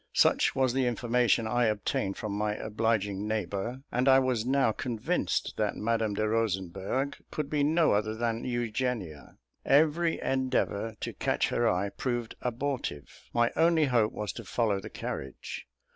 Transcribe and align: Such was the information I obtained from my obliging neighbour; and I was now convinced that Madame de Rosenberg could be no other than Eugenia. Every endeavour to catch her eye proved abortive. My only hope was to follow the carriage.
Such 0.15 0.55
was 0.55 0.73
the 0.73 0.87
information 0.87 1.45
I 1.45 1.65
obtained 1.65 2.17
from 2.17 2.31
my 2.31 2.55
obliging 2.55 3.27
neighbour; 3.27 3.83
and 3.91 4.07
I 4.09 4.17
was 4.17 4.47
now 4.47 4.71
convinced 4.71 5.53
that 5.57 5.75
Madame 5.75 6.15
de 6.15 6.27
Rosenberg 6.27 7.17
could 7.29 7.51
be 7.51 7.63
no 7.63 7.91
other 7.91 8.15
than 8.15 8.43
Eugenia. 8.43 9.37
Every 9.63 10.19
endeavour 10.19 10.95
to 11.01 11.13
catch 11.13 11.49
her 11.49 11.69
eye 11.69 11.89
proved 11.89 12.33
abortive. 12.41 13.29
My 13.31 13.51
only 13.55 13.85
hope 13.85 14.11
was 14.11 14.33
to 14.33 14.43
follow 14.43 14.79
the 14.79 14.89
carriage. 14.89 15.67